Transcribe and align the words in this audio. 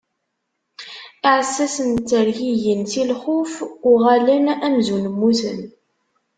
Iɛessasen 1.29 1.89
ttergigin 1.97 2.81
si 2.91 3.01
lxuf, 3.11 3.53
uɣalen 3.91 4.45
amzun 4.67 5.05
mmuten. 5.13 5.59